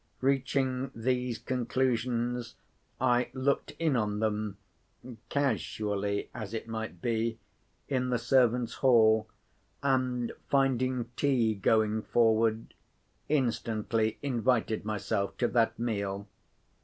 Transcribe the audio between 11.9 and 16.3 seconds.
forward, instantly invited myself to that meal.